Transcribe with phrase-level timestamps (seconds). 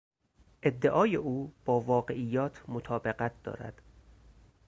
[0.63, 3.81] ادعای او با واقعیات مطابقت دارد.